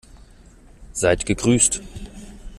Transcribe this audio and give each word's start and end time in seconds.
Seid 0.93 1.27
gegrüßt! 1.27 1.79